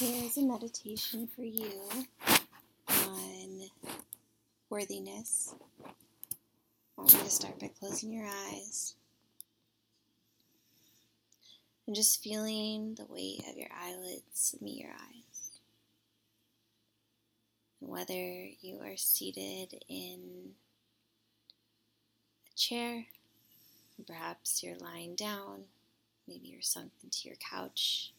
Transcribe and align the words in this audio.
Here's 0.00 0.36
a 0.36 0.42
meditation 0.42 1.26
for 1.26 1.42
you 1.42 1.72
on 2.88 3.62
worthiness. 4.70 5.56
I 5.84 5.90
want 6.96 7.12
you 7.14 7.18
to 7.18 7.28
start 7.28 7.58
by 7.58 7.72
closing 7.80 8.12
your 8.12 8.28
eyes 8.28 8.94
and 11.88 11.96
just 11.96 12.22
feeling 12.22 12.94
the 12.94 13.06
weight 13.06 13.42
of 13.50 13.56
your 13.56 13.70
eyelids 13.76 14.54
meet 14.60 14.78
your 14.78 14.92
eyes. 14.92 15.58
Whether 17.80 18.46
you 18.60 18.78
are 18.80 18.96
seated 18.96 19.82
in 19.88 20.52
a 22.52 22.56
chair, 22.56 23.06
perhaps 24.06 24.62
you're 24.62 24.78
lying 24.78 25.16
down, 25.16 25.64
maybe 26.28 26.46
you're 26.46 26.62
sunk 26.62 26.92
into 27.02 27.26
your 27.26 27.36
couch 27.38 28.12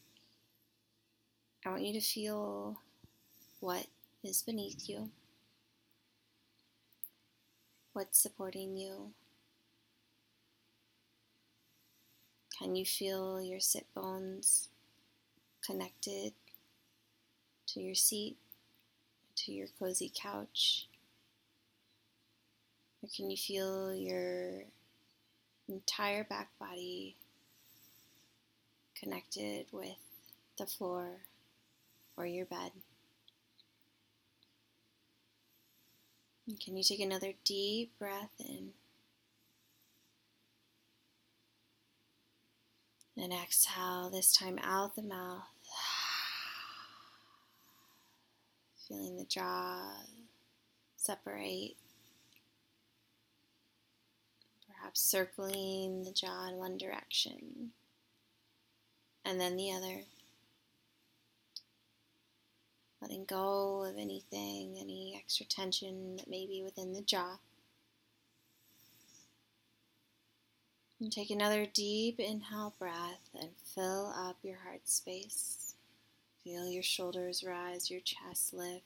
I 1.64 1.68
want 1.68 1.82
you 1.82 1.92
to 1.92 2.00
feel 2.00 2.78
what 3.60 3.86
is 4.24 4.42
beneath 4.42 4.88
you, 4.88 5.10
what's 7.92 8.18
supporting 8.18 8.78
you. 8.78 9.10
Can 12.58 12.76
you 12.76 12.86
feel 12.86 13.42
your 13.42 13.60
sit 13.60 13.86
bones 13.94 14.68
connected 15.62 16.32
to 17.68 17.80
your 17.80 17.94
seat, 17.94 18.38
to 19.36 19.52
your 19.52 19.68
cozy 19.78 20.10
couch? 20.14 20.86
Or 23.02 23.08
can 23.14 23.30
you 23.30 23.36
feel 23.36 23.94
your 23.94 24.62
entire 25.68 26.24
back 26.24 26.48
body 26.58 27.16
connected 28.98 29.66
with 29.72 29.96
the 30.58 30.66
floor 30.66 31.18
your 32.26 32.46
bed. 32.46 32.72
And 36.46 36.58
can 36.58 36.76
you 36.76 36.82
take 36.82 37.00
another 37.00 37.32
deep 37.44 37.98
breath 37.98 38.34
in? 38.38 38.70
And 43.16 43.32
exhale, 43.32 44.10
this 44.10 44.32
time 44.32 44.58
out 44.62 44.96
the 44.96 45.02
mouth. 45.02 45.42
Feeling 48.88 49.16
the 49.16 49.24
jaw 49.24 49.92
separate. 50.96 51.76
Perhaps 54.66 55.00
circling 55.00 56.04
the 56.04 56.12
jaw 56.12 56.48
in 56.48 56.56
one 56.56 56.78
direction 56.78 57.72
and 59.24 59.40
then 59.40 59.56
the 59.56 59.72
other 59.72 60.02
letting 63.00 63.24
go 63.24 63.84
of 63.84 63.96
anything, 63.96 64.76
any 64.78 65.14
extra 65.16 65.46
tension 65.46 66.16
that 66.16 66.28
may 66.28 66.46
be 66.46 66.62
within 66.62 66.92
the 66.92 67.00
jaw. 67.00 67.38
And 71.00 71.10
take 71.10 71.30
another 71.30 71.64
deep 71.64 72.20
inhale 72.20 72.74
breath 72.78 73.30
and 73.40 73.50
fill 73.74 74.12
up 74.14 74.36
your 74.42 74.58
heart 74.58 74.86
space. 74.86 75.74
Feel 76.44 76.68
your 76.68 76.82
shoulders 76.82 77.42
rise, 77.42 77.90
your 77.90 78.00
chest 78.00 78.52
lift. 78.52 78.84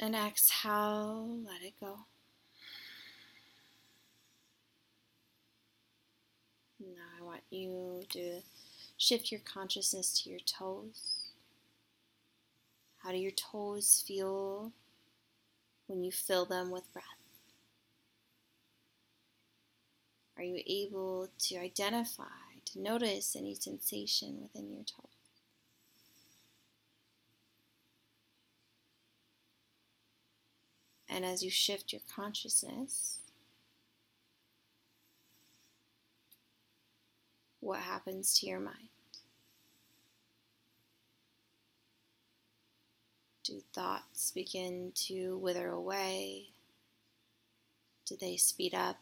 And 0.00 0.14
exhale, 0.14 1.40
let 1.44 1.62
it 1.62 1.74
go. 1.78 1.98
Now 6.80 7.20
I 7.20 7.22
want 7.22 7.42
you 7.50 8.02
to 8.10 8.40
shift 8.96 9.30
your 9.30 9.40
consciousness 9.40 10.22
to 10.22 10.30
your 10.30 10.40
toes. 10.40 11.13
Do 13.14 13.20
your 13.20 13.30
toes 13.30 14.02
feel 14.04 14.72
when 15.86 16.02
you 16.02 16.10
fill 16.10 16.46
them 16.46 16.72
with 16.72 16.92
breath? 16.92 17.04
Are 20.36 20.42
you 20.42 20.60
able 20.66 21.28
to 21.38 21.58
identify, 21.58 22.24
to 22.64 22.80
notice 22.80 23.36
any 23.36 23.54
sensation 23.54 24.40
within 24.42 24.72
your 24.72 24.82
toes? 24.82 25.12
And 31.08 31.24
as 31.24 31.44
you 31.44 31.50
shift 31.50 31.92
your 31.92 32.02
consciousness, 32.12 33.20
what 37.60 37.78
happens 37.78 38.36
to 38.40 38.46
your 38.46 38.58
mind? 38.58 38.88
Do 43.44 43.60
thoughts 43.74 44.30
begin 44.30 44.92
to 45.06 45.36
wither 45.36 45.68
away? 45.68 46.46
Do 48.06 48.16
they 48.18 48.38
speed 48.38 48.74
up? 48.74 48.96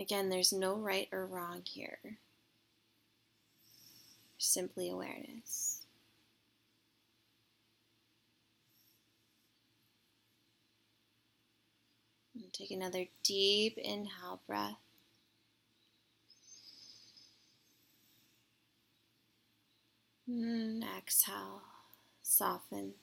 Again, 0.00 0.30
there's 0.30 0.52
no 0.52 0.74
right 0.74 1.08
or 1.12 1.26
wrong 1.26 1.62
here. 1.64 2.18
Simply 4.36 4.90
awareness. 4.90 5.86
And 12.34 12.52
take 12.52 12.72
another 12.72 13.06
deep 13.22 13.78
inhale 13.78 14.40
breath. 14.48 14.83
And 20.26 20.82
mm, 20.82 20.98
exhale, 20.98 21.62
soften. 22.22 22.94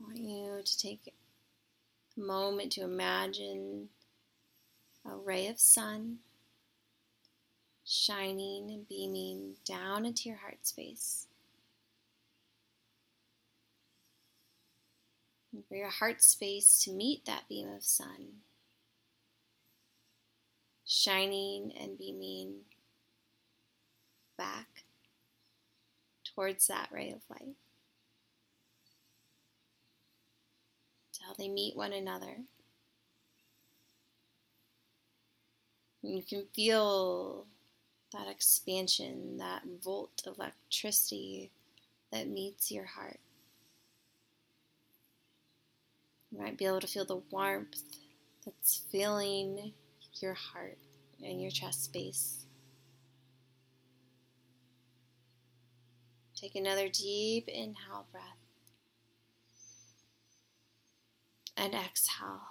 I 0.00 0.04
want 0.04 0.18
you 0.18 0.60
to 0.64 0.78
take 0.78 1.12
a 2.16 2.20
moment 2.20 2.72
to 2.72 2.82
imagine 2.82 3.88
a 5.04 5.16
ray 5.16 5.48
of 5.48 5.58
sun 5.58 6.18
shining 7.84 8.70
and 8.70 8.88
beaming 8.88 9.54
down 9.64 10.06
into 10.06 10.28
your 10.28 10.38
heart 10.38 10.66
space. 10.66 11.26
And 15.52 15.64
for 15.66 15.74
your 15.74 15.90
heart 15.90 16.22
space 16.22 16.78
to 16.84 16.92
meet 16.92 17.26
that 17.26 17.48
beam 17.48 17.68
of 17.68 17.84
sun, 17.84 18.40
shining 20.94 21.72
and 21.80 21.98
beaming 21.98 22.54
back 24.38 24.84
towards 26.34 26.66
that 26.68 26.88
ray 26.92 27.10
of 27.10 27.20
light. 27.28 27.56
Until 31.12 31.34
they 31.36 31.48
meet 31.48 31.76
one 31.76 31.92
another. 31.92 32.36
You 36.02 36.22
can 36.22 36.44
feel 36.54 37.46
that 38.12 38.28
expansion, 38.28 39.38
that 39.38 39.62
volt 39.82 40.22
of 40.26 40.38
electricity 40.38 41.50
that 42.12 42.28
meets 42.28 42.70
your 42.70 42.84
heart. 42.84 43.18
You 46.30 46.40
might 46.40 46.58
be 46.58 46.66
able 46.66 46.80
to 46.80 46.86
feel 46.86 47.04
the 47.04 47.22
warmth 47.30 47.80
that's 48.44 48.82
filling 48.90 49.72
your 50.20 50.34
heart 50.34 50.78
and 51.24 51.40
your 51.40 51.50
chest 51.50 51.84
space. 51.84 52.46
Take 56.36 56.54
another 56.56 56.88
deep 56.88 57.48
inhale 57.48 58.06
breath 58.12 58.24
and 61.56 61.74
exhale. 61.74 62.42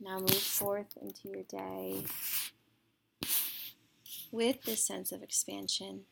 Now 0.00 0.20
move 0.20 0.30
forth 0.30 0.96
into 1.00 1.28
your 1.28 1.42
day 1.42 2.04
with 4.30 4.62
this 4.62 4.84
sense 4.84 5.10
of 5.10 5.22
expansion, 5.22 6.02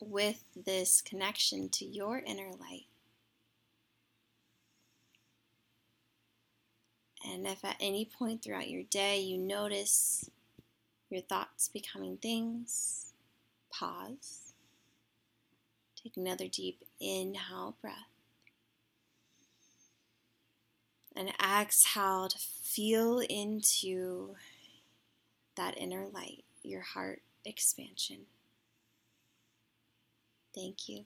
with 0.00 0.44
this 0.54 1.00
connection 1.00 1.70
to 1.70 1.86
your 1.86 2.18
inner 2.18 2.50
light. 2.60 2.86
And 7.36 7.46
if 7.46 7.62
at 7.66 7.76
any 7.80 8.06
point 8.06 8.42
throughout 8.42 8.70
your 8.70 8.84
day 8.84 9.20
you 9.20 9.36
notice 9.36 10.30
your 11.10 11.20
thoughts 11.20 11.68
becoming 11.68 12.16
things, 12.16 13.12
pause. 13.70 14.54
Take 16.02 16.16
another 16.16 16.48
deep 16.48 16.82
inhale 16.98 17.76
breath. 17.82 18.08
And 21.14 21.30
exhale 21.38 22.28
to 22.28 22.38
feel 22.38 23.18
into 23.18 24.36
that 25.56 25.76
inner 25.76 26.06
light, 26.10 26.44
your 26.62 26.80
heart 26.80 27.20
expansion. 27.44 28.20
Thank 30.54 30.88
you. 30.88 31.04